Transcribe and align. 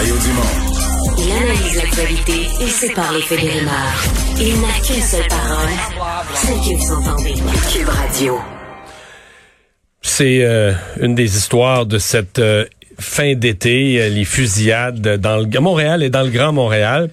Mario 0.00 0.14
Dumont. 0.16 1.18
Il 1.18 1.30
analyse 1.30 1.76
l'actualité 1.76 2.32
et 2.64 2.68
sépare 2.68 3.12
les 3.12 3.20
faits 3.20 3.38
des 3.38 3.50
rumeurs. 3.50 4.04
Il 4.38 4.58
n'a 4.62 4.72
qu'une 4.82 5.02
seule 5.02 5.28
parole, 5.28 5.68
celle 6.34 6.54
que 6.54 6.78
vous 6.78 6.92
entendez. 6.94 7.34
Cube 7.70 7.88
Radio. 7.88 8.38
C'est 10.00 10.42
euh, 10.42 10.72
une 11.02 11.14
des 11.14 11.36
histoires 11.36 11.84
de 11.84 11.98
cette 11.98 12.38
euh, 12.38 12.64
fin 12.98 13.34
d'été, 13.34 14.00
euh, 14.00 14.08
les 14.08 14.24
fusillades 14.24 15.16
dans 15.18 15.36
le 15.36 15.54
à 15.54 15.60
Montréal 15.60 16.02
et 16.02 16.08
dans 16.08 16.22
le 16.22 16.30
Grand 16.30 16.54
Montréal. 16.54 17.10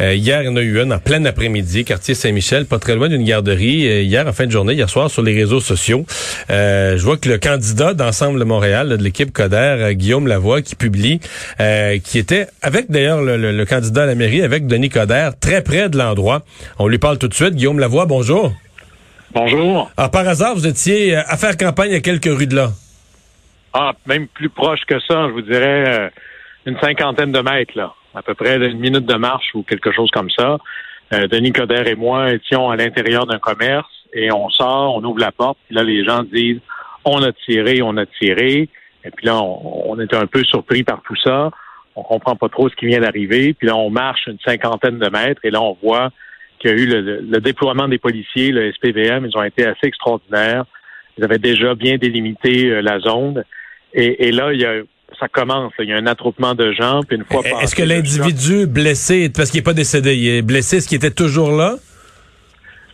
Euh, 0.00 0.14
hier, 0.14 0.42
il 0.42 0.46
y 0.46 0.48
en 0.48 0.56
a 0.56 0.60
eu 0.60 0.82
une 0.82 0.92
en 0.92 0.98
plein 0.98 1.24
après-midi, 1.24 1.84
quartier 1.84 2.14
Saint-Michel, 2.14 2.66
pas 2.66 2.78
très 2.78 2.94
loin 2.94 3.08
d'une 3.08 3.24
garderie. 3.24 3.88
Euh, 3.88 4.02
hier, 4.02 4.26
en 4.26 4.32
fin 4.32 4.46
de 4.46 4.50
journée, 4.50 4.74
hier 4.74 4.90
soir, 4.90 5.10
sur 5.10 5.22
les 5.22 5.34
réseaux 5.34 5.60
sociaux, 5.60 6.04
euh, 6.50 6.98
je 6.98 7.04
vois 7.04 7.16
que 7.16 7.28
le 7.28 7.38
candidat 7.38 7.94
d'Ensemble 7.94 8.38
de 8.38 8.44
Montréal, 8.44 8.90
de 8.90 9.02
l'équipe 9.02 9.32
Coder, 9.32 9.92
Guillaume 9.92 10.26
Lavoie, 10.26 10.60
qui 10.60 10.74
publie, 10.74 11.20
qui 12.04 12.18
était 12.18 12.46
avec 12.62 12.90
d'ailleurs 12.90 13.22
le, 13.22 13.36
le, 13.36 13.64
candidat 13.64 14.02
à 14.02 14.06
la 14.06 14.14
mairie, 14.14 14.42
avec 14.42 14.66
Denis 14.66 14.90
Coder, 14.90 15.30
très 15.40 15.62
près 15.62 15.88
de 15.88 15.96
l'endroit. 15.96 16.42
On 16.78 16.88
lui 16.88 16.98
parle 16.98 17.18
tout 17.18 17.28
de 17.28 17.34
suite. 17.34 17.54
Guillaume 17.54 17.78
Lavoie, 17.78 18.06
bonjour. 18.06 18.52
Bonjour. 19.32 19.90
Alors, 19.96 20.10
par 20.10 20.28
hasard, 20.28 20.54
vous 20.54 20.66
étiez 20.66 21.16
à 21.16 21.36
faire 21.36 21.56
campagne 21.56 21.94
à 21.94 22.00
quelques 22.00 22.24
rues 22.26 22.46
de 22.46 22.56
là. 22.56 22.70
Ah, 23.72 23.92
même 24.06 24.26
plus 24.28 24.48
proche 24.48 24.80
que 24.86 24.98
ça, 25.00 25.26
je 25.28 25.32
vous 25.32 25.42
dirais 25.42 26.10
une 26.66 26.78
cinquantaine 26.80 27.32
de 27.32 27.40
mètres, 27.40 27.72
là 27.76 27.92
à 28.16 28.22
peu 28.22 28.34
près 28.34 28.56
une 28.56 28.78
minute 28.78 29.06
de 29.06 29.14
marche 29.14 29.54
ou 29.54 29.62
quelque 29.62 29.92
chose 29.92 30.10
comme 30.10 30.30
ça. 30.30 30.58
Euh, 31.12 31.28
Denis 31.28 31.52
Coderre 31.52 31.86
et 31.86 31.94
moi 31.94 32.32
étions 32.32 32.70
à 32.70 32.76
l'intérieur 32.76 33.26
d'un 33.26 33.38
commerce 33.38 33.90
et 34.12 34.32
on 34.32 34.48
sort, 34.48 34.96
on 34.96 35.04
ouvre 35.04 35.20
la 35.20 35.30
porte, 35.30 35.58
puis 35.66 35.76
là, 35.76 35.84
les 35.84 36.04
gens 36.04 36.22
disent 36.22 36.60
on 37.04 37.22
a 37.22 37.32
tiré, 37.32 37.82
on 37.82 37.96
a 37.96 38.06
tiré. 38.06 38.68
Et 39.04 39.10
puis 39.10 39.26
là, 39.26 39.36
on, 39.40 39.92
on 39.92 40.00
était 40.00 40.16
un 40.16 40.26
peu 40.26 40.42
surpris 40.42 40.82
par 40.82 41.02
tout 41.02 41.14
ça. 41.22 41.50
On 41.94 42.02
comprend 42.02 42.34
pas 42.34 42.48
trop 42.48 42.68
ce 42.68 42.74
qui 42.74 42.86
vient 42.86 43.00
d'arriver. 43.00 43.54
Puis 43.54 43.68
là, 43.68 43.76
on 43.76 43.90
marche 43.90 44.26
une 44.26 44.38
cinquantaine 44.44 44.98
de 44.98 45.08
mètres 45.08 45.40
et 45.44 45.50
là, 45.50 45.62
on 45.62 45.76
voit 45.80 46.10
qu'il 46.58 46.70
y 46.70 46.72
a 46.72 46.76
eu 46.76 46.86
le, 46.86 47.40
déploiement 47.40 47.86
des 47.86 47.98
policiers, 47.98 48.50
le 48.50 48.72
SPVM. 48.72 49.26
Ils 49.26 49.36
ont 49.36 49.44
été 49.44 49.64
assez 49.64 49.86
extraordinaires. 49.86 50.64
Ils 51.16 51.24
avaient 51.24 51.38
déjà 51.38 51.74
bien 51.74 51.96
délimité 51.96 52.70
euh, 52.70 52.80
la 52.80 52.98
zone. 52.98 53.44
Et, 53.94 54.28
et 54.28 54.32
là, 54.32 54.52
il 54.52 54.60
y 54.60 54.64
a 54.64 54.82
ça 55.18 55.28
commence. 55.28 55.72
Il 55.78 55.88
y 55.88 55.92
a 55.92 55.96
un 55.96 56.06
attroupement 56.06 56.54
de 56.54 56.72
gens, 56.72 57.00
puis 57.06 57.16
une 57.16 57.24
fois 57.24 57.42
eh, 57.44 57.62
Est-ce 57.62 57.74
que 57.74 57.82
l'individu 57.82 58.66
blessé, 58.66 59.30
parce 59.34 59.50
qu'il 59.50 59.60
n'est 59.60 59.64
pas 59.64 59.74
décédé, 59.74 60.14
il 60.16 60.28
est 60.28 60.42
blessé, 60.42 60.78
est-ce 60.78 60.88
qu'il 60.88 60.96
était 60.96 61.10
toujours 61.10 61.52
là? 61.52 61.76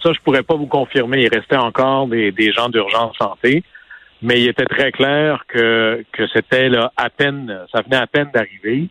Ça, 0.02 0.12
je 0.12 0.20
pourrais 0.24 0.42
pas 0.42 0.56
vous 0.56 0.66
confirmer. 0.66 1.22
Il 1.22 1.28
restait 1.28 1.56
encore 1.56 2.08
des, 2.08 2.52
gens 2.52 2.68
d'urgence 2.68 3.16
santé, 3.16 3.62
mais 4.20 4.40
il 4.40 4.48
était 4.48 4.64
très 4.64 4.90
clair 4.92 5.44
que, 5.48 6.05
que 6.12 6.27
c'était 6.33 6.68
là 6.68 6.92
à 6.96 7.08
peine, 7.08 7.56
ça 7.72 7.83
venait 7.83 7.96
à 7.96 8.06
peine 8.06 8.30
d'arriver. 8.34 8.88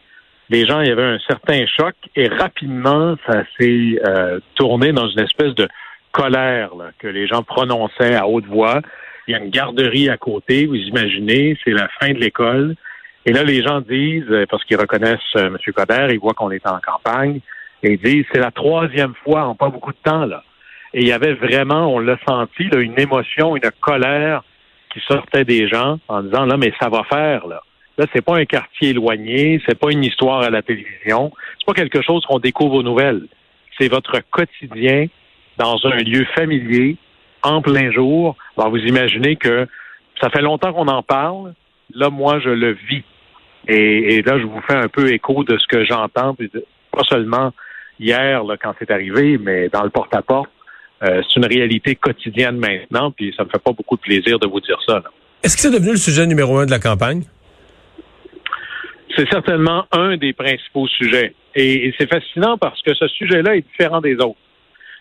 Les 0.50 0.66
gens, 0.66 0.82
il 0.82 0.88
y 0.88 0.92
avait 0.92 1.04
un 1.04 1.20
certain 1.28 1.66
choc 1.66 1.96
et 2.16 2.28
rapidement, 2.28 3.16
ça 3.26 3.44
s'est 3.58 4.00
euh, 4.06 4.40
tourné 4.56 4.92
dans 4.92 5.08
une 5.08 5.20
espèce 5.20 5.56
de 5.56 5.68
colère 6.12 6.72
que 7.00 7.08
les 7.08 7.28
gens 7.28 7.44
prononçaient 7.44 8.16
à 8.16 8.28
haute 8.28 8.46
voix. 8.46 8.82
Il 9.28 9.32
y 9.32 9.36
a 9.36 9.40
une 9.40 9.50
garderie 9.50 10.10
à 10.10 10.18
côté, 10.18 10.66
vous 10.66 10.76
imaginez, 10.76 11.58
c'est 11.64 11.72
la 11.72 11.88
fin 12.00 12.12
de 12.12 12.20
l'école. 12.20 12.76
Et 13.26 13.34
là, 13.34 13.44
les 13.44 13.62
gens 13.62 13.82
disent, 13.82 14.30
euh, 14.30 14.46
parce 14.50 14.64
qu'ils 14.66 14.80
reconnaissent 14.80 15.20
euh, 15.36 15.48
M. 15.48 15.58
Coder, 15.76 16.08
ils 16.12 16.20
voient 16.20 16.34
qu'on 16.34 16.52
est 16.52 16.66
en 16.68 16.80
campagne, 16.80 17.40
et 17.84 17.94
ils 17.94 18.00
disent, 18.00 18.26
c'est 18.34 18.40
la 18.40 18.52
troisième 18.52 19.14
fois 19.24 19.44
en 19.44 19.56
pas 19.56 19.70
beaucoup 19.70 19.92
de 19.92 19.98
temps, 20.04 20.26
là. 20.26 20.44
Et 20.94 21.02
il 21.02 21.08
y 21.08 21.14
avait 21.14 21.34
vraiment, 21.34 21.94
on 21.94 22.00
l'a 22.00 22.18
senti, 22.28 22.68
là, 22.70 22.80
une 22.80 23.00
émotion, 23.00 23.56
une 23.56 23.70
colère 23.80 24.44
qui 24.92 25.00
sortait 25.08 25.46
des 25.46 25.68
gens 25.68 26.00
en 26.08 26.24
disant, 26.24 26.46
là, 26.46 26.58
mais 26.58 26.74
ça 26.80 26.90
va 26.90 27.04
faire, 27.04 27.48
là. 27.48 27.62
Là, 27.98 28.06
c'est 28.14 28.24
pas 28.24 28.38
un 28.38 28.46
quartier 28.46 28.90
éloigné, 28.90 29.62
c'est 29.68 29.78
pas 29.78 29.92
une 29.92 30.04
histoire 30.04 30.42
à 30.42 30.50
la 30.50 30.62
télévision, 30.62 31.32
c'est 31.60 31.66
pas 31.66 31.74
quelque 31.74 32.02
chose 32.02 32.26
qu'on 32.26 32.40
découvre 32.40 32.76
aux 32.76 32.84
nouvelles. 32.84 33.28
C'est 33.78 33.90
votre 33.90 34.20
quotidien 34.32 35.08
dans 35.58 35.78
un 35.86 35.98
lieu 35.98 36.26
familier, 36.36 36.98
en 37.44 37.62
plein 37.62 37.92
jour. 37.92 38.36
Alors, 38.58 38.70
vous 38.72 38.78
imaginez 38.78 39.36
que 39.36 39.68
ça 40.20 40.30
fait 40.30 40.42
longtemps 40.42 40.74
qu'on 40.74 40.88
en 40.88 41.04
parle. 41.04 41.54
Là, 41.94 42.10
moi, 42.10 42.40
je 42.40 42.50
le 42.50 42.72
vis. 42.90 43.04
Et, 43.68 44.22
là, 44.24 44.40
je 44.40 44.46
vous 44.46 44.62
fais 44.62 44.76
un 44.76 44.88
peu 44.88 45.12
écho 45.12 45.44
de 45.44 45.58
ce 45.58 45.68
que 45.68 45.86
j'entends, 45.86 46.36
pas 46.92 47.04
seulement 47.04 47.52
hier 48.00 48.44
là, 48.44 48.58
quand 48.58 48.74
c'est 48.80 48.92
arrivé, 48.92 49.38
mais 49.38 49.70
dans 49.70 49.84
le 49.84 49.90
porte-à-porte. 49.90 50.50
Euh, 51.04 51.22
c'est 51.28 51.40
une 51.40 51.46
réalité 51.46 51.96
quotidienne 51.96 52.58
maintenant, 52.58 53.12
puis 53.12 53.34
ça 53.36 53.44
me 53.44 53.50
fait 53.50 53.62
pas 53.62 53.72
beaucoup 53.72 53.96
de 53.96 54.02
plaisir 54.02 54.38
de 54.38 54.48
vous 54.48 54.60
dire 54.60 54.78
ça. 54.86 55.02
Est-ce 55.44 55.56
que 55.56 55.62
c'est 55.62 55.72
devenu 55.72 55.92
le 55.92 55.98
sujet 55.98 56.28
numéro 56.28 56.60
un 56.60 56.66
de 56.66 56.72
la 56.72 56.80
campagne? 56.80 57.24
C'est 59.16 59.28
certainement 59.30 59.86
un 59.92 60.18
des 60.18 60.34
principaux 60.34 60.88
sujets. 60.88 61.34
et 61.56 61.94
c'est 62.00 62.08
fascinant 62.08 62.58
parce 62.58 62.82
que 62.82 62.94
ce 62.94 63.08
sujet-là 63.08 63.56
est 63.56 63.66
différent 63.68 64.00
des 64.00 64.16
autres. 64.16 64.38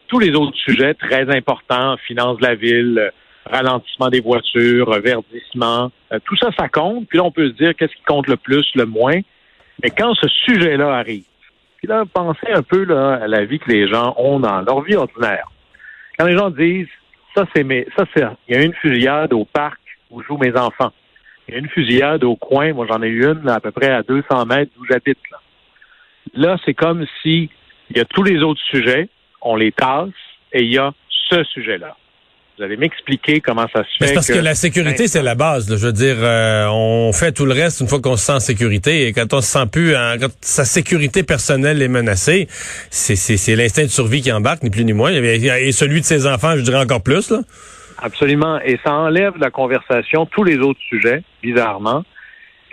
Tous 0.09 0.19
les 0.19 0.35
autres 0.35 0.57
sujets 0.57 0.95
très 0.95 1.31
importants, 1.37 1.97
finance 2.07 2.39
de 2.39 2.47
la 2.47 2.55
ville, 2.55 3.13
ralentissement 3.47 4.09
des 4.09 4.21
voitures, 4.21 4.91
verdissement, 5.01 5.91
euh, 6.13 6.19
tout 6.25 6.37
ça, 6.37 6.51
ça 6.59 6.69
compte. 6.69 7.09
Puis 7.09 7.19
là, 7.19 7.25
on 7.25 7.31
peut 7.31 7.49
se 7.49 7.55
dire 7.55 7.75
qu'est-ce 7.75 7.95
qui 7.95 8.03
compte 8.03 8.29
le 8.29 8.37
plus, 8.37 8.67
le 8.75 8.87
moins. 8.87 9.21
Mais 9.83 9.91
quand 9.91 10.15
ce 10.15 10.29
sujet-là 10.29 10.95
arrive, 10.95 11.25
puis 11.79 11.89
là, 11.89 12.05
pensez 12.13 12.51
un 12.53 12.63
peu 12.63 12.85
là, 12.85 13.21
à 13.23 13.27
la 13.27 13.45
vie 13.45 13.59
que 13.59 13.71
les 13.71 13.89
gens 13.89 14.15
ont 14.19 14.39
dans 14.39 14.61
leur 14.61 14.83
vie 14.83 14.97
ordinaire. 14.97 15.51
Quand 16.19 16.27
les 16.27 16.37
gens 16.37 16.51
disent 16.51 16.89
ça, 17.35 17.47
c'est 17.55 17.65
mes, 17.65 17.87
ça, 17.97 18.05
c'est, 18.15 18.25
il 18.49 18.57
y 18.57 18.59
a 18.59 18.63
une 18.63 18.75
fusillade 18.75 19.33
au 19.33 19.45
parc 19.45 19.81
où 20.11 20.23
jouent 20.23 20.39
mes 20.39 20.57
enfants. 20.57 20.93
Il 21.49 21.55
y 21.55 21.57
a 21.57 21.61
une 21.61 21.69
fusillade 21.69 22.23
au 22.25 22.37
coin, 22.37 22.73
moi 22.73 22.87
j'en 22.89 23.03
ai 23.03 23.09
une 23.09 23.49
à 23.49 23.61
peu 23.61 23.71
près 23.71 23.91
à 23.91 24.03
200 24.03 24.47
mètres 24.47 24.73
d'où 24.77 24.85
j'habite. 24.85 25.19
Là, 25.31 25.39
là 26.35 26.57
c'est 26.65 26.75
comme 26.75 27.07
si 27.23 27.49
il 27.91 27.97
y 27.97 28.01
a 28.01 28.05
tous 28.05 28.23
les 28.23 28.43
autres 28.43 28.61
sujets, 28.71 29.09
on 29.41 29.57
les 29.57 29.73
tasse, 29.73 30.11
et 30.53 30.63
il 30.63 30.73
y 30.73 30.79
a 30.79 30.93
ce 31.29 31.43
sujet-là. 31.45 31.97
Vous 32.61 32.67
allez 32.67 32.77
m'expliquer 32.77 33.41
comment 33.41 33.67
ça 33.75 33.85
se 33.85 34.05
fait. 34.05 34.13
parce 34.13 34.29
que, 34.29 34.39
la 34.39 34.55
sécurité, 34.55 35.09
c'est 35.09 35.23
la 35.23 35.35
base. 35.35 35.75
Je 35.75 35.87
veux 35.87 35.95
dire, 35.95 36.17
euh, 36.19 36.67
on 36.69 37.11
fait 37.11 37.33
tout 37.33 37.47
le 37.47 37.55
reste 37.55 37.81
une 37.81 37.89
fois 37.89 38.03
qu'on 38.03 38.17
se 38.17 38.27
sent 38.27 38.33
en 38.33 38.41
sécurité. 38.41 39.07
Et 39.07 39.15
quand 39.15 39.33
on 39.33 39.41
se 39.41 39.51
sent 39.51 39.65
plus, 39.73 39.97
hein, 39.97 40.17
quand 40.21 40.29
sa 40.43 40.67
sécurité 40.67 41.23
personnelle 41.23 41.81
est 41.81 41.89
menacée, 41.89 42.49
c'est 42.91 43.57
l'instinct 43.57 43.85
de 43.85 43.89
survie 43.89 44.21
qui 44.21 44.31
embarque, 44.31 44.63
ni 44.63 44.69
plus 44.69 44.85
ni 44.85 44.93
moins. 44.93 45.11
Et 45.11 45.73
celui 45.73 46.01
de 46.01 46.05
ses 46.05 46.27
enfants, 46.27 46.55
je 46.55 46.61
dirais 46.61 46.81
encore 46.81 47.03
plus. 47.03 47.31
Là. 47.31 47.39
Absolument. 48.03 48.61
Et 48.61 48.79
ça 48.85 48.93
enlève 48.93 49.39
la 49.39 49.51
conversation 49.51 50.27
tous 50.27 50.45
les 50.45 50.59
autres 50.59 50.81
sujets, 50.87 51.23
bizarrement. 51.43 52.05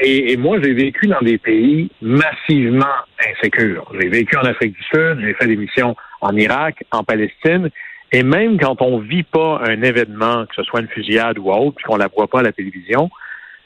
Et, 0.02 0.34
et 0.34 0.36
moi, 0.36 0.58
j'ai 0.62 0.74
vécu 0.74 1.08
dans 1.08 1.22
des 1.22 1.38
pays 1.38 1.90
massivement 2.02 2.86
insécures. 3.26 3.90
J'ai 3.98 4.10
vécu 4.10 4.36
en 4.36 4.44
Afrique 4.44 4.74
du 4.74 4.84
Sud, 4.84 5.20
j'ai 5.22 5.34
fait 5.36 5.48
des 5.48 5.56
missions 5.56 5.96
en 6.20 6.36
Irak, 6.36 6.84
en 6.92 7.06
Palestine. 7.06 7.70
Et 8.12 8.24
même 8.24 8.60
quand 8.60 8.82
on 8.82 9.00
vit 9.00 9.24
pas 9.24 9.62
un 9.64 9.82
événement, 9.82 10.46
que 10.46 10.56
ce 10.56 10.64
soit 10.64 10.80
une 10.80 10.88
fusillade 10.88 11.38
ou 11.40 11.52
autre, 11.52 11.76
puis 11.76 11.86
qu'on 11.86 11.98
la 11.98 12.08
voit 12.08 12.28
pas 12.28 12.40
à 12.40 12.44
la 12.44 12.54
télévision, 12.54 13.10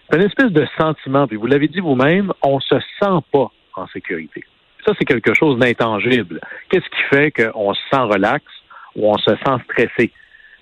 c'est 0.10 0.18
une 0.18 0.26
espèce 0.26 0.52
de 0.52 0.68
sentiment. 0.78 1.28
Puis 1.28 1.38
vous 1.38 1.48
l'avez 1.48 1.68
dit 1.68 1.80
vous-même, 1.80 2.34
on 2.42 2.60
se 2.60 2.76
sent 3.00 3.20
pas 3.32 3.52
en 3.76 3.88
sécurité. 3.88 4.44
Ça, 4.86 4.94
c'est 4.98 5.06
quelque 5.06 5.34
chose 5.36 5.60
d'intangible. 5.60 6.42
Qu'est-ce 6.70 6.90
qui 6.90 7.04
fait 7.10 7.32
qu'on 7.32 7.74
se 7.74 7.82
sent 7.92 8.02
relax 8.02 8.44
ou 8.96 9.12
on 9.12 9.18
se 9.20 9.30
sent 9.30 9.64
stressé? 9.66 10.12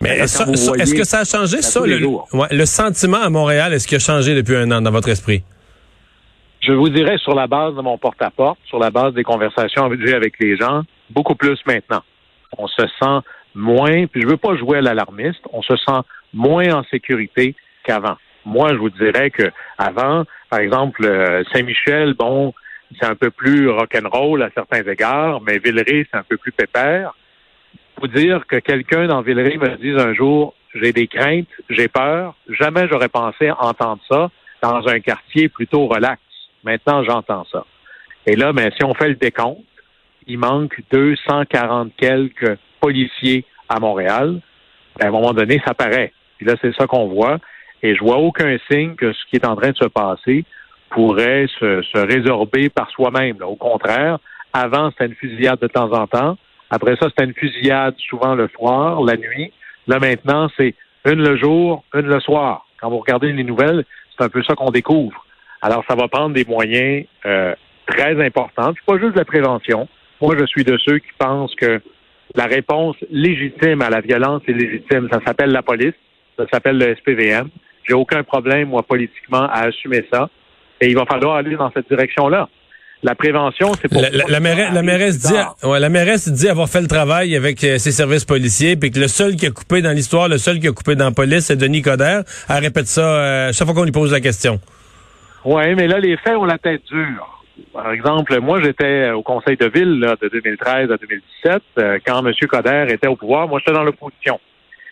Mais 0.01 0.17
est-ce 0.19 0.93
que 0.93 1.03
ça 1.05 1.19
a 1.19 1.25
changé, 1.25 1.61
ça? 1.61 1.81
Le, 1.85 2.55
le 2.55 2.65
sentiment 2.65 3.21
à 3.21 3.29
Montréal, 3.29 3.73
est-ce 3.73 3.87
qu'il 3.87 3.95
a 3.95 3.99
changé 3.99 4.35
depuis 4.35 4.55
un 4.55 4.71
an 4.71 4.81
dans 4.81 4.91
votre 4.91 5.09
esprit? 5.09 5.43
Je 6.61 6.73
vous 6.73 6.89
dirais 6.89 7.17
sur 7.17 7.33
la 7.33 7.47
base 7.47 7.75
de 7.75 7.81
mon 7.81 7.97
porte-à-porte, 7.97 8.59
sur 8.65 8.79
la 8.79 8.91
base 8.91 9.13
des 9.13 9.23
conversations 9.23 9.89
que 9.89 10.05
j'ai 10.05 10.13
avec 10.13 10.37
les 10.39 10.57
gens, 10.57 10.83
beaucoup 11.09 11.35
plus 11.35 11.57
maintenant. 11.65 12.01
On 12.57 12.67
se 12.67 12.81
sent 12.99 13.19
moins, 13.55 14.07
puis 14.07 14.21
je 14.21 14.27
veux 14.27 14.37
pas 14.37 14.55
jouer 14.55 14.77
à 14.77 14.81
l'alarmiste, 14.81 15.41
on 15.51 15.61
se 15.61 15.75
sent 15.75 16.01
moins 16.33 16.73
en 16.73 16.83
sécurité 16.83 17.55
qu'avant. 17.83 18.17
Moi, 18.45 18.69
je 18.69 18.77
vous 18.77 18.89
dirais 18.89 19.29
que 19.31 19.51
avant, 19.77 20.25
par 20.49 20.59
exemple, 20.59 21.05
euh, 21.05 21.43
Saint-Michel, 21.53 22.13
bon, 22.13 22.53
c'est 22.99 23.05
un 23.05 23.15
peu 23.15 23.29
plus 23.29 23.69
rock'n'roll 23.69 24.41
à 24.41 24.49
certains 24.53 24.83
égards, 24.83 25.41
mais 25.41 25.59
Villeray, 25.59 26.07
c'est 26.11 26.17
un 26.17 26.23
peu 26.23 26.37
plus 26.37 26.51
pépère. 26.51 27.13
Vous 28.01 28.07
dire 28.07 28.45
que 28.47 28.57
quelqu'un 28.57 29.07
dans 29.07 29.21
Villeray 29.21 29.57
me 29.57 29.75
dise 29.77 29.97
un 29.97 30.13
jour, 30.13 30.53
j'ai 30.73 30.93
des 30.93 31.07
craintes, 31.07 31.47
j'ai 31.69 31.87
peur, 31.87 32.35
jamais 32.47 32.87
j'aurais 32.89 33.09
pensé 33.09 33.51
entendre 33.51 34.01
ça 34.09 34.29
dans 34.61 34.87
un 34.87 34.99
quartier 34.99 35.49
plutôt 35.49 35.87
relax. 35.87 36.21
Maintenant, 36.63 37.03
j'entends 37.03 37.45
ça. 37.51 37.65
Et 38.25 38.35
là, 38.35 38.53
ben, 38.53 38.71
si 38.77 38.83
on 38.83 38.93
fait 38.93 39.09
le 39.09 39.15
décompte, 39.15 39.63
il 40.27 40.37
manque 40.37 40.81
240 40.91 41.91
quelques 41.97 42.57
policiers 42.79 43.45
à 43.67 43.79
Montréal, 43.79 44.41
à 44.99 45.07
un 45.07 45.11
moment 45.11 45.33
donné, 45.33 45.61
ça 45.65 45.73
paraît. 45.73 46.11
Puis 46.37 46.45
là, 46.45 46.55
c'est 46.61 46.73
ça 46.75 46.87
qu'on 46.87 47.07
voit. 47.07 47.37
Et 47.81 47.95
je 47.95 48.03
vois 48.03 48.17
aucun 48.17 48.57
signe 48.69 48.95
que 48.95 49.13
ce 49.13 49.19
qui 49.29 49.37
est 49.37 49.45
en 49.45 49.55
train 49.55 49.71
de 49.71 49.77
se 49.77 49.87
passer 49.87 50.43
pourrait 50.89 51.47
se, 51.59 51.97
résorber 51.97 52.69
par 52.69 52.89
soi-même. 52.89 53.37
Au 53.41 53.55
contraire, 53.55 54.17
avant, 54.53 54.91
c'était 54.91 55.05
une 55.05 55.15
fusillade 55.15 55.59
de 55.59 55.67
temps 55.67 55.91
en 55.91 56.07
temps. 56.07 56.37
Après 56.69 56.95
ça, 56.97 57.07
c'était 57.09 57.25
une 57.25 57.33
fusillade 57.33 57.95
souvent 58.09 58.35
le 58.35 58.47
soir, 58.49 59.01
la 59.03 59.15
nuit. 59.15 59.53
Là, 59.87 59.99
maintenant, 59.99 60.49
c'est 60.57 60.75
une 61.05 61.23
le 61.23 61.37
jour, 61.37 61.83
une 61.93 62.07
le 62.07 62.19
soir. 62.19 62.65
Quand 62.79 62.89
vous 62.89 62.99
regardez 62.99 63.31
les 63.31 63.43
nouvelles, 63.43 63.85
c'est 64.17 64.25
un 64.25 64.29
peu 64.29 64.43
ça 64.43 64.55
qu'on 64.55 64.71
découvre. 64.71 65.25
Alors, 65.61 65.83
ça 65.89 65.95
va 65.95 66.07
prendre 66.07 66.33
des 66.33 66.45
moyens 66.45 67.05
euh, 67.25 67.53
très 67.85 68.23
importante. 68.23 68.75
C'est 68.79 68.93
pas 68.93 68.99
juste 68.99 69.15
la 69.15 69.25
prévention. 69.25 69.87
Moi, 70.21 70.35
je 70.37 70.45
suis 70.45 70.63
de 70.63 70.77
ceux 70.77 70.99
qui 70.99 71.09
pensent 71.17 71.55
que 71.55 71.81
la 72.35 72.45
réponse 72.45 72.95
légitime 73.11 73.81
à 73.81 73.89
la 73.89 74.01
violence 74.01 74.41
est 74.47 74.53
légitime. 74.53 75.07
Ça 75.11 75.19
s'appelle 75.25 75.51
la 75.51 75.63
police, 75.63 75.93
ça 76.37 76.45
s'appelle 76.51 76.77
le 76.77 76.95
SPVM. 76.95 77.49
J'ai 77.87 77.93
aucun 77.93 78.23
problème, 78.23 78.69
moi, 78.69 78.83
politiquement, 78.83 79.47
à 79.49 79.67
assumer 79.67 80.05
ça. 80.11 80.29
Et 80.81 80.87
il 80.89 80.95
va 80.95 81.05
falloir 81.05 81.35
aller 81.35 81.55
dans 81.55 81.71
cette 81.71 81.89
direction-là. 81.89 82.47
La 83.01 83.15
prévention, 83.15 83.71
c'est 83.81 83.87
pour... 83.87 84.01
La, 84.01 84.09
la, 84.09 84.27
la, 84.27 84.39
mairesse, 84.81 85.19
dit, 85.19 85.33
ouais, 85.63 85.79
la 85.79 85.89
mairesse 85.89 86.27
dit 86.29 86.49
avoir 86.49 86.67
fait 86.67 86.81
le 86.81 86.87
travail 86.87 87.33
avec 87.35 87.63
euh, 87.63 87.77
ses 87.77 87.93
services 87.93 88.25
policiers, 88.25 88.75
puis 88.75 88.91
que 88.91 88.99
le 88.99 89.07
seul 89.07 89.37
qui 89.37 89.45
a 89.47 89.51
coupé 89.51 89.81
dans 89.81 89.91
l'histoire, 89.91 90.27
le 90.27 90.37
seul 90.37 90.59
qui 90.59 90.67
a 90.67 90.73
coupé 90.73 90.95
dans 90.95 91.05
la 91.05 91.11
police, 91.11 91.45
c'est 91.45 91.55
Denis 91.55 91.81
Coderre. 91.81 92.23
Elle 92.49 92.57
répète 92.57 92.87
ça 92.87 93.01
euh, 93.01 93.53
chaque 93.53 93.65
fois 93.65 93.73
qu'on 93.73 93.85
lui 93.85 93.93
pose 93.93 94.11
la 94.11 94.19
question. 94.19 94.59
Oui, 95.45 95.75
mais 95.75 95.87
là, 95.87 95.99
les 95.99 96.17
faits 96.17 96.35
ont 96.35 96.43
la 96.43 96.57
tête 96.57 96.81
dure. 96.91 97.38
Par 97.73 97.91
exemple, 97.91 98.39
moi, 98.39 98.61
j'étais 98.61 99.11
au 99.11 99.23
conseil 99.23 99.57
de 99.57 99.67
ville 99.67 99.99
là, 99.99 100.15
de 100.21 100.27
2013 100.29 100.91
à 100.91 100.97
2017, 100.97 101.61
euh, 101.77 101.99
quand 102.05 102.25
M. 102.25 102.33
Coder 102.47 102.85
était 102.89 103.07
au 103.07 103.15
pouvoir. 103.15 103.47
Moi, 103.47 103.59
j'étais 103.59 103.73
dans 103.73 103.83
l'opposition. 103.83 104.39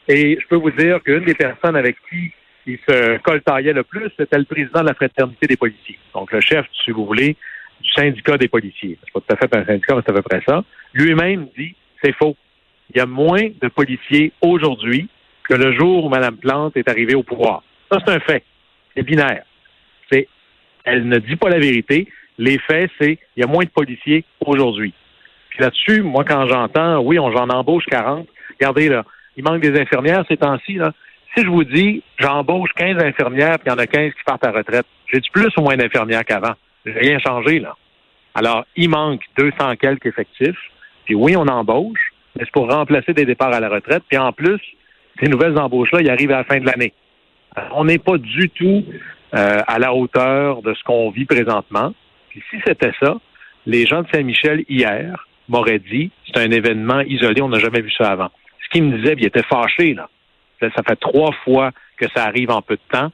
Et 0.08 0.38
je 0.42 0.48
peux 0.48 0.56
vous 0.56 0.72
dire 0.72 1.02
qu'une 1.04 1.26
des 1.26 1.34
personnes 1.34 1.76
avec 1.76 1.98
qui 2.10 2.32
il 2.66 2.78
se 2.88 3.18
coltaillait 3.20 3.74
le 3.74 3.84
plus, 3.84 4.10
c'était 4.18 4.38
le 4.38 4.44
président 4.44 4.82
de 4.82 4.88
la 4.88 4.94
fraternité 4.94 5.48
des 5.48 5.56
policiers. 5.56 5.98
Donc, 6.14 6.32
le 6.32 6.42
chef, 6.42 6.66
si 6.84 6.92
vous 6.92 7.06
voulez, 7.06 7.38
du 7.82 7.92
syndicat 7.92 8.38
des 8.38 8.48
policiers. 8.48 8.98
C'est 9.04 9.14
pas 9.14 9.22
tout 9.22 9.36
à 9.36 9.38
fait 9.38 9.56
un 9.56 9.66
syndicat, 9.66 9.96
mais 9.96 10.02
c'est 10.06 10.12
à 10.12 10.16
peu 10.16 10.22
près 10.22 10.42
ça. 10.46 10.64
Lui-même 10.94 11.48
dit, 11.58 11.76
c'est 12.04 12.14
faux. 12.14 12.36
Il 12.90 12.98
y 12.98 13.00
a 13.00 13.06
moins 13.06 13.50
de 13.62 13.68
policiers 13.70 14.34
aujourd'hui 14.42 15.08
que 15.44 15.54
le 15.54 15.74
jour 15.74 16.06
où 16.06 16.10
Mme 16.10 16.38
Plante 16.38 16.76
est 16.78 16.90
arrivée 16.90 17.16
au 17.16 17.24
pouvoir. 17.24 17.64
Ça, 17.92 18.00
c'est 18.06 18.14
un 18.14 18.20
fait. 18.20 18.44
C'est 18.96 19.04
binaire. 19.04 19.44
C'est, 20.12 20.28
elle 20.84 21.08
ne 21.08 21.20
dit 21.20 21.36
pas 21.36 21.50
la 21.50 21.60
vérité. 21.60 22.08
Les 22.38 22.60
faits, 22.60 22.92
c'est, 23.00 23.20
il 23.36 23.42
y 23.42 23.44
a 23.44 23.48
moins 23.48 23.64
de 23.64 23.70
policiers 23.70 24.24
aujourd'hui. 24.46 24.94
Puis 25.50 25.60
là-dessus, 25.62 26.02
moi, 26.02 26.24
quand 26.24 26.48
j'entends, 26.48 27.00
oui, 27.00 27.18
on, 27.20 27.32
j'en 27.32 27.50
embauche 27.50 27.86
40. 27.86 28.28
Regardez, 28.60 28.90
là, 28.90 29.04
il 29.36 29.44
manque 29.44 29.62
des 29.62 29.80
infirmières 29.80 30.24
ces 30.28 30.38
temps-ci. 30.38 30.80
Si 31.36 31.44
je 31.44 31.50
vous 31.50 31.64
dis, 31.64 32.04
j'embauche 32.20 32.72
15 32.76 33.04
infirmières, 33.04 33.60
puis 33.60 33.68
il 33.68 33.70
y 33.70 33.74
en 33.74 33.78
a 33.78 33.88
15 33.88 34.14
qui 34.14 34.24
partent 34.26 34.46
à 34.46 34.52
retraite, 34.52 34.86
j'ai 35.12 35.20
du 35.20 35.30
plus 35.32 35.52
ou 35.58 35.62
moins 35.62 35.78
d'infirmières 35.78 36.26
qu'avant? 36.26 36.54
Rien 36.86 37.20
changé, 37.20 37.60
là. 37.60 37.76
Alors, 38.36 38.66
il 38.76 38.90
manque 38.90 39.22
200 39.38 39.78
quelques 39.78 40.06
effectifs. 40.06 40.58
Puis 41.06 41.16
oui, 41.16 41.36
on 41.36 41.48
embauche, 41.48 42.14
mais 42.36 42.44
c'est 42.46 42.52
pour 42.52 42.72
remplacer 42.72 43.14
des 43.14 43.26
départs 43.26 43.54
à 43.54 43.60
la 43.60 43.70
retraite. 43.70 44.04
Puis 44.08 44.18
en 44.18 44.32
plus, 44.32 44.60
ces 45.20 45.28
nouvelles 45.28 45.58
embauches-là, 45.58 46.02
ils 46.02 46.10
arrivent 46.10 46.32
à 46.32 46.38
la 46.38 46.44
fin 46.44 46.60
de 46.60 46.66
l'année. 46.66 46.94
On 47.72 47.86
n'est 47.86 47.98
pas 47.98 48.18
du 48.18 48.50
tout 48.50 48.86
euh, 49.34 49.62
à 49.66 49.80
la 49.80 49.94
hauteur 49.94 50.62
de 50.62 50.74
ce 50.74 50.84
qu'on 50.84 51.10
vit 51.10 51.26
présentement. 51.26 51.94
Si 52.50 52.58
c'était 52.66 52.92
ça, 53.00 53.18
les 53.66 53.86
gens 53.86 54.02
de 54.02 54.08
Saint-Michel, 54.14 54.64
hier, 54.70 55.28
m'auraient 55.50 55.80
dit, 55.80 56.12
c'est 56.26 56.40
un 56.40 56.52
événement 56.52 57.02
isolé, 57.02 57.42
on 57.42 57.50
n'a 57.50 57.60
jamais 57.60 57.82
vu 57.82 57.92
ça 57.92 58.12
avant. 58.12 58.30
Ce 58.64 58.70
qu'ils 58.70 58.84
me 58.84 58.98
disaient, 58.98 59.16
ils 59.18 59.26
étaient 59.26 59.44
fâchés, 59.44 59.94
là. 59.94 60.10
Ça 60.60 60.84
fait 60.88 60.96
trois 60.96 61.32
fois 61.44 61.72
que 61.98 62.08
ça 62.16 62.26
arrive 62.26 62.50
en 62.50 62.62
peu 62.62 62.76
de 62.76 62.98
temps. 62.98 63.12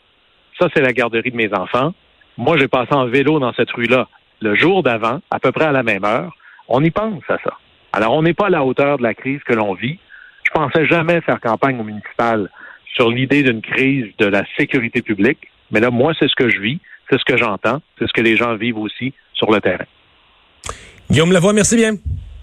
Ça, 0.59 0.67
c'est 0.73 0.81
la 0.81 0.93
garderie 0.93 1.31
de 1.31 1.35
mes 1.35 1.53
enfants. 1.53 1.93
Moi, 2.37 2.57
j'ai 2.57 2.67
passé 2.67 2.93
en 2.93 3.05
vélo 3.05 3.39
dans 3.39 3.53
cette 3.53 3.71
rue-là 3.71 4.07
le 4.41 4.55
jour 4.55 4.81
d'avant, 4.81 5.21
à 5.29 5.39
peu 5.39 5.51
près 5.51 5.65
à 5.65 5.71
la 5.71 5.83
même 5.83 6.05
heure. 6.05 6.35
On 6.67 6.83
y 6.83 6.91
pense 6.91 7.23
à 7.29 7.37
ça. 7.43 7.57
Alors, 7.91 8.13
on 8.13 8.23
n'est 8.23 8.33
pas 8.33 8.47
à 8.47 8.49
la 8.49 8.63
hauteur 8.63 8.97
de 8.97 9.03
la 9.03 9.13
crise 9.13 9.41
que 9.43 9.53
l'on 9.53 9.73
vit. 9.73 9.99
Je 10.45 10.51
pensais 10.51 10.85
jamais 10.85 11.21
faire 11.21 11.39
campagne 11.39 11.79
au 11.79 11.83
municipal 11.83 12.49
sur 12.93 13.09
l'idée 13.09 13.43
d'une 13.43 13.61
crise 13.61 14.05
de 14.17 14.25
la 14.25 14.43
sécurité 14.57 15.01
publique. 15.01 15.49
Mais 15.73 15.79
là, 15.79 15.89
moi, 15.89 16.13
c'est 16.17 16.27
ce 16.29 16.35
que 16.35 16.49
je 16.49 16.59
vis, 16.59 16.79
c'est 17.09 17.17
ce 17.19 17.25
que 17.25 17.37
j'entends, 17.37 17.81
c'est 17.99 18.07
ce 18.07 18.13
que 18.13 18.21
les 18.21 18.37
gens 18.37 18.55
vivent 18.55 18.77
aussi 18.77 19.13
sur 19.33 19.51
le 19.51 19.59
terrain. 19.59 19.85
Guillaume 21.09 21.31
Lavoie, 21.31 21.53
merci 21.53 21.75
bien. 21.75 21.95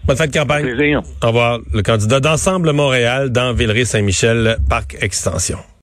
Bonne 0.04 0.16
fin 0.16 0.26
de 0.26 0.32
campagne. 0.32 0.64
Plaisir. 0.64 1.00
Au 1.22 1.28
revoir. 1.28 1.60
Le 1.72 1.82
candidat 1.82 2.20
d'Ensemble 2.20 2.72
Montréal 2.72 3.30
dans 3.30 3.52
Villeray-Saint-Michel, 3.54 4.56
Parc 4.68 4.96
Extension. 5.00 5.58